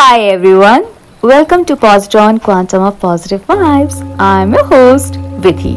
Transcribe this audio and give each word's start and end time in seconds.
Hi 0.00 0.20
everyone, 0.22 0.86
welcome 1.20 1.66
to 1.66 1.76
Positron 1.76 2.42
Quantum 2.42 2.82
of 2.82 2.98
Positive 2.98 3.42
Vibes. 3.46 3.96
I'm 4.18 4.54
your 4.54 4.64
host, 4.64 5.16
Vidhi. 5.42 5.76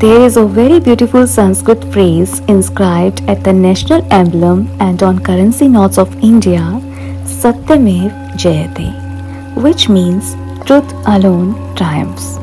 There 0.00 0.22
is 0.22 0.38
a 0.38 0.46
very 0.46 0.80
beautiful 0.80 1.26
Sanskrit 1.26 1.84
phrase 1.92 2.38
inscribed 2.54 3.20
at 3.28 3.44
the 3.44 3.52
national 3.52 4.10
emblem 4.10 4.66
and 4.80 5.02
on 5.02 5.18
currency 5.22 5.68
notes 5.68 5.98
of 5.98 6.16
India, 6.24 6.62
Satyamev 7.34 8.32
Jayate, 8.44 8.88
which 9.62 9.90
means 9.90 10.34
truth 10.64 10.90
alone 11.04 11.76
triumphs. 11.76 12.36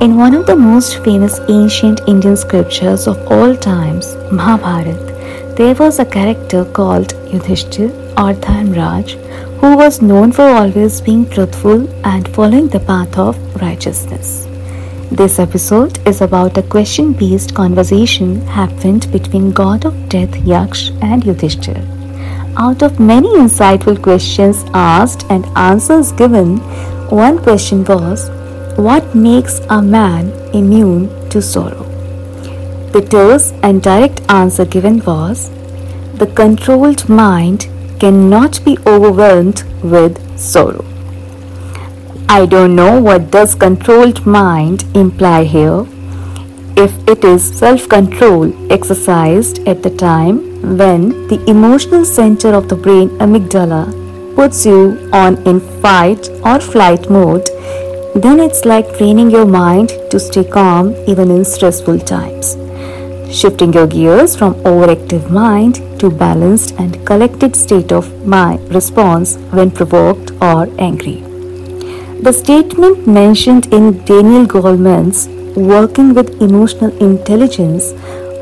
In 0.00 0.16
one 0.16 0.34
of 0.34 0.46
the 0.46 0.56
most 0.56 0.98
famous 1.04 1.38
ancient 1.48 2.00
Indian 2.08 2.36
scriptures 2.36 3.06
of 3.06 3.24
all 3.30 3.56
times, 3.56 4.16
Mahabharata, 4.32 5.54
there 5.56 5.76
was 5.76 6.00
a 6.00 6.04
character 6.04 6.64
called 6.64 7.14
Yudhishthir 7.30 7.90
or 8.18 8.32
Dharmraj 8.46 9.18
who 9.62 9.76
was 9.76 10.02
known 10.02 10.32
for 10.36 10.46
always 10.60 11.00
being 11.00 11.24
truthful 11.30 11.82
and 12.04 12.28
following 12.36 12.66
the 12.70 12.80
path 12.80 13.16
of 13.16 13.36
righteousness. 13.62 14.48
This 15.18 15.38
episode 15.38 16.00
is 16.04 16.20
about 16.20 16.58
a 16.58 16.64
question 16.64 17.12
based 17.12 17.54
conversation 17.54 18.40
happened 18.56 19.06
between 19.12 19.52
god 19.52 19.84
of 19.84 20.08
death 20.08 20.34
Yaksh 20.52 20.82
and 21.10 21.22
Yudhishthir. 21.22 21.80
Out 22.56 22.82
of 22.82 22.98
many 22.98 23.28
insightful 23.44 24.02
questions 24.02 24.64
asked 24.74 25.24
and 25.30 25.46
answers 25.56 26.10
given, 26.10 26.56
one 27.24 27.38
question 27.38 27.84
was 27.84 28.28
What 28.88 29.14
makes 29.14 29.60
a 29.70 29.80
man 29.80 30.32
immune 30.52 31.06
to 31.30 31.40
sorrow? 31.40 31.84
The 32.96 33.06
terse 33.16 33.52
and 33.62 33.80
direct 33.80 34.22
answer 34.28 34.64
given 34.64 35.04
was 35.04 35.50
The 36.14 36.32
controlled 36.42 37.08
mind 37.08 37.68
cannot 38.02 38.64
be 38.64 38.76
overwhelmed 38.92 39.62
with 39.94 40.14
sorrow. 40.36 40.84
I 42.28 42.46
don't 42.46 42.74
know 42.74 43.00
what 43.00 43.30
does 43.30 43.54
controlled 43.54 44.26
mind 44.26 44.84
imply 44.96 45.44
here. 45.44 45.84
If 46.84 46.92
it 47.12 47.24
is 47.24 47.44
self 47.58 47.88
control 47.88 48.46
exercised 48.72 49.60
at 49.68 49.84
the 49.84 49.94
time 50.04 50.38
when 50.78 51.28
the 51.28 51.38
emotional 51.48 52.04
center 52.04 52.54
of 52.60 52.68
the 52.68 52.80
brain 52.86 53.10
amygdala 53.26 53.84
puts 54.34 54.64
you 54.66 54.80
on 55.12 55.36
in 55.52 55.60
fight 55.84 56.28
or 56.44 56.58
flight 56.58 57.08
mode, 57.08 57.46
then 58.16 58.40
it's 58.40 58.64
like 58.64 58.96
training 58.96 59.30
your 59.30 59.46
mind 59.46 59.90
to 60.10 60.18
stay 60.18 60.44
calm 60.58 60.92
even 61.06 61.30
in 61.30 61.44
stressful 61.44 62.00
times 62.00 62.56
shifting 63.32 63.72
your 63.72 63.86
gears 63.86 64.36
from 64.36 64.54
overactive 64.70 65.30
mind 65.30 65.76
to 65.98 66.10
balanced 66.10 66.72
and 66.78 67.04
collected 67.06 67.56
state 67.56 67.92
of 67.92 68.08
mind 68.26 68.74
response 68.74 69.36
when 69.56 69.70
provoked 69.70 70.30
or 70.42 70.68
angry. 70.78 71.20
The 72.26 72.32
statement 72.32 73.06
mentioned 73.06 73.72
in 73.72 74.04
Daniel 74.04 74.46
Goleman's 74.46 75.28
Working 75.56 76.14
with 76.14 76.40
Emotional 76.40 76.96
Intelligence 77.02 77.92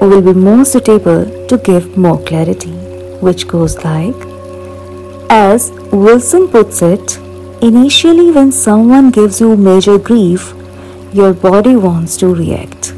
will 0.00 0.22
be 0.22 0.32
more 0.32 0.64
suitable 0.64 1.24
to 1.48 1.58
give 1.58 1.96
more 1.96 2.22
clarity, 2.24 2.72
which 3.20 3.48
goes 3.48 3.76
like 3.84 4.14
As 5.30 5.70
Wilson 5.92 6.48
puts 6.48 6.82
it, 6.82 7.18
initially 7.62 8.30
when 8.30 8.52
someone 8.52 9.10
gives 9.10 9.40
you 9.40 9.56
major 9.56 9.98
grief, 9.98 10.54
your 11.12 11.32
body 11.32 11.76
wants 11.76 12.16
to 12.18 12.34
react. 12.34 12.94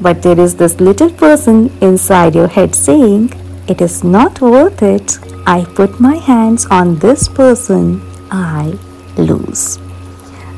But 0.00 0.22
there 0.22 0.38
is 0.38 0.56
this 0.56 0.80
little 0.80 1.10
person 1.10 1.70
inside 1.80 2.34
your 2.34 2.48
head 2.48 2.74
saying, 2.74 3.32
It 3.68 3.80
is 3.80 4.04
not 4.04 4.40
worth 4.40 4.82
it. 4.82 5.18
I 5.46 5.64
put 5.64 6.00
my 6.00 6.16
hands 6.16 6.66
on 6.66 6.98
this 6.98 7.28
person, 7.28 8.00
I 8.30 8.78
lose. 9.16 9.78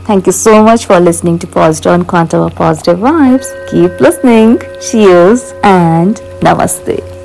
Thank 0.05 0.27
you 0.27 0.33
so 0.33 0.63
much 0.63 0.87
for 0.87 1.01
listening 1.01 1.39
to 1.41 1.47
Positive 1.49 2.07
Quantum 2.07 2.43
of 2.43 2.55
Positive 2.55 2.99
Vibes. 2.99 3.49
Keep 3.69 4.01
listening. 4.01 4.61
Cheers 4.81 5.53
and 5.65 6.17
Namaste. 6.41 7.16